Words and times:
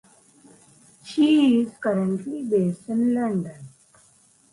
She 1.05 1.61
is 1.61 1.73
currently 1.79 2.41
based 2.41 2.89
in 2.89 3.13
London. 3.13 3.67